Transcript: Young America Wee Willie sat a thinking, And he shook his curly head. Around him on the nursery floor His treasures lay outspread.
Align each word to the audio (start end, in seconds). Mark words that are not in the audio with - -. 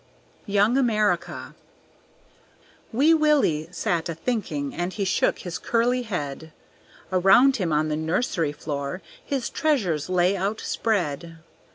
Young 0.47 0.79
America 0.79 1.53
Wee 2.91 3.13
Willie 3.13 3.67
sat 3.71 4.09
a 4.09 4.15
thinking, 4.15 4.73
And 4.73 4.91
he 4.93 5.05
shook 5.05 5.37
his 5.37 5.59
curly 5.59 6.01
head. 6.01 6.51
Around 7.11 7.57
him 7.57 7.71
on 7.71 7.89
the 7.89 7.95
nursery 7.95 8.51
floor 8.51 9.03
His 9.23 9.47
treasures 9.47 10.09
lay 10.09 10.35
outspread. 10.35 11.37